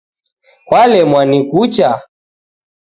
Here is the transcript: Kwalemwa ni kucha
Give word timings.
Kwalemwa 0.67 1.21
ni 1.29 1.39
kucha 1.49 1.89